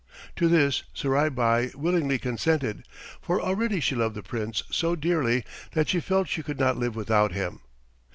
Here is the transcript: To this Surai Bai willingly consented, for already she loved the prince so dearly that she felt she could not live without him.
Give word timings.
To 0.37 0.47
this 0.47 0.81
Surai 0.95 1.29
Bai 1.29 1.69
willingly 1.75 2.17
consented, 2.17 2.87
for 3.21 3.39
already 3.39 3.79
she 3.79 3.93
loved 3.93 4.15
the 4.15 4.23
prince 4.23 4.63
so 4.71 4.95
dearly 4.95 5.43
that 5.73 5.89
she 5.89 5.99
felt 5.99 6.27
she 6.27 6.41
could 6.41 6.57
not 6.59 6.75
live 6.75 6.95
without 6.95 7.33
him. 7.33 7.59